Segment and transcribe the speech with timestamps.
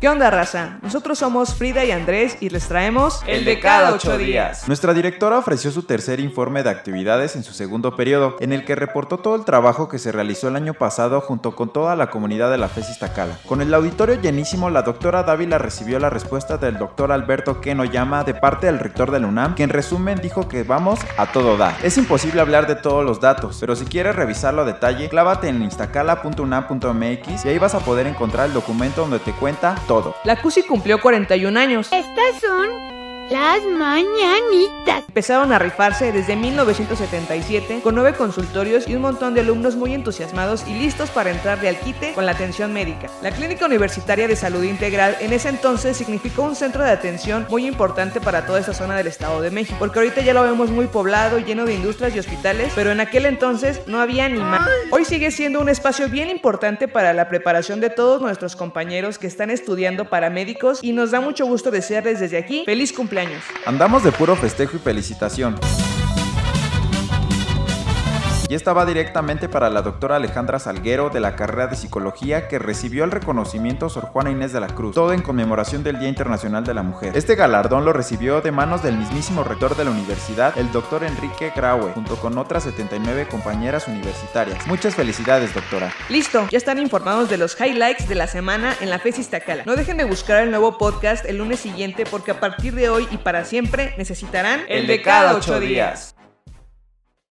[0.00, 0.78] ¿Qué onda, raza?
[0.80, 4.66] Nosotros somos Frida y Andrés y les traemos el de cada ocho días.
[4.66, 8.74] Nuestra directora ofreció su tercer informe de actividades en su segundo periodo, en el que
[8.74, 12.50] reportó todo el trabajo que se realizó el año pasado junto con toda la comunidad
[12.50, 13.36] de la FES Iztacala.
[13.46, 18.24] Con el auditorio llenísimo, la doctora Dávila recibió la respuesta del doctor Alberto Keno Llama
[18.24, 21.76] de parte del rector del UNAM, que en resumen dijo que vamos a todo dar.
[21.82, 25.62] Es imposible hablar de todos los datos, pero si quieres revisarlo a detalle, clávate en
[25.62, 30.14] instacala.unam.mx y ahí vas a poder encontrar el documento donde te cuenta todo.
[30.22, 31.88] La CUSI cumplió 41 años.
[31.92, 32.99] Estas son
[33.30, 35.04] las mañanitas.
[35.06, 40.66] Empezaron a rifarse desde 1977 con nueve consultorios y un montón de alumnos muy entusiasmados
[40.66, 43.08] y listos para entrar de al quite con la atención médica.
[43.22, 47.66] La Clínica Universitaria de Salud Integral en ese entonces significó un centro de atención muy
[47.66, 50.86] importante para toda esta zona del Estado de México, porque ahorita ya lo vemos muy
[50.86, 54.68] poblado, lleno de industrias y hospitales, pero en aquel entonces no había ni más.
[54.90, 59.26] Hoy sigue siendo un espacio bien importante para la preparación de todos nuestros compañeros que
[59.26, 62.92] están estudiando para médicos y nos da mucho gusto desearles desde aquí feliz
[63.66, 65.56] Andamos de puro festejo y felicitación.
[68.50, 72.58] Y esta va directamente para la doctora Alejandra Salguero de la carrera de psicología que
[72.58, 76.64] recibió el reconocimiento Sor Juana Inés de la Cruz, todo en conmemoración del Día Internacional
[76.64, 77.16] de la Mujer.
[77.16, 81.52] Este galardón lo recibió de manos del mismísimo rector de la universidad, el doctor Enrique
[81.54, 84.66] Graue, junto con otras 79 compañeras universitarias.
[84.66, 85.94] Muchas felicidades, doctora.
[86.08, 89.62] Listo, ya están informados de los highlights de la semana en la FES Iztacala.
[89.64, 93.06] No dejen de buscar el nuevo podcast el lunes siguiente porque a partir de hoy
[93.12, 96.16] y para siempre necesitarán el de cada ocho días.